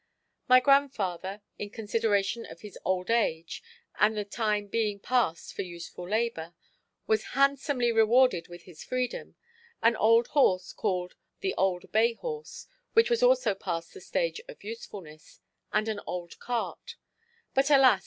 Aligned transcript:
My 0.47 0.59
grandfather, 0.59 1.43
in 1.59 1.69
consideration 1.69 2.43
of 2.47 2.61
his 2.61 2.75
old 2.83 3.11
age 3.11 3.61
and 3.99 4.17
the 4.17 4.25
time 4.25 4.65
being 4.65 4.99
past 4.99 5.53
for 5.53 5.61
useful 5.61 6.09
labor, 6.09 6.55
was 7.05 7.23
handsomely 7.37 7.91
rewarded 7.91 8.47
with 8.47 8.63
his 8.63 8.83
freedom, 8.83 9.35
an 9.83 9.95
old 9.95 10.29
horse 10.29 10.73
called 10.73 11.13
the 11.41 11.53
"old 11.53 11.91
bay 11.91 12.13
horse"—which 12.13 13.11
was 13.11 13.21
also 13.21 13.53
past 13.53 13.93
the 13.93 14.01
stage 14.01 14.41
of 14.47 14.63
usefulness—and 14.63 15.87
an 15.87 15.99
old 16.07 16.39
cart; 16.39 16.95
but, 17.53 17.69
alas! 17.69 17.99